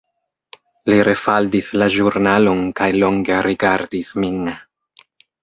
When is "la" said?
1.81-1.89